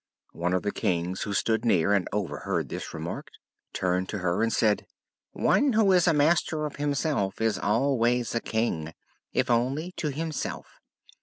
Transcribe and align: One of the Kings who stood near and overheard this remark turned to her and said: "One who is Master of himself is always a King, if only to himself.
One 0.33 0.53
of 0.53 0.63
the 0.63 0.71
Kings 0.71 1.21
who 1.21 1.33
stood 1.35 1.63
near 1.63 1.93
and 1.93 2.07
overheard 2.11 2.69
this 2.69 2.91
remark 2.91 3.27
turned 3.71 4.09
to 4.09 4.17
her 4.17 4.41
and 4.41 4.51
said: 4.51 4.87
"One 5.31 5.73
who 5.73 5.91
is 5.91 6.07
Master 6.11 6.65
of 6.65 6.77
himself 6.77 7.39
is 7.39 7.59
always 7.59 8.33
a 8.33 8.39
King, 8.41 8.95
if 9.31 9.51
only 9.51 9.91
to 9.97 10.09
himself. 10.11 10.79